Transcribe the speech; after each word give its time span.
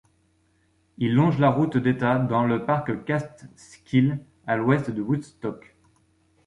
Il 0.97 1.13
longe 1.13 1.37
la 1.37 1.51
Route 1.51 1.77
d’état 1.77 2.17
dans 2.17 2.43
le 2.43 2.65
Parc 2.65 3.03
Catskill 3.03 4.23
à 4.47 4.53
à 4.53 4.55
l'ouest 4.57 4.89
de 4.89 4.99
Woodstock. 5.03 5.75